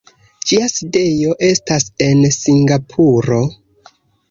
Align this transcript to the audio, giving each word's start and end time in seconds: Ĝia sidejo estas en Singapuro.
Ĝia 0.51 0.69
sidejo 0.75 1.35
estas 1.49 1.87
en 2.07 2.25
Singapuro. 2.39 3.41